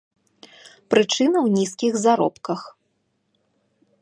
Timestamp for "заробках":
2.07-2.61